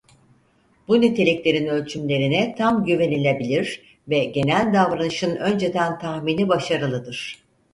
Bu 0.87 1.01
niteliklerin 1.01 1.67
ölçümlerine 1.67 2.55
tam 2.57 2.85
güvenilebilir 2.85 3.97
ve 4.09 4.23
genel 4.25 4.73
davranışın 4.73 5.35
önceden 5.35 5.99
tahmini 5.99 6.49
başarılıdır. 6.49 7.37